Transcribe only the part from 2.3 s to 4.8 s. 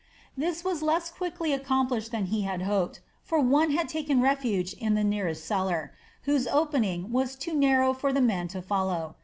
he had hoped; for one had taken refuge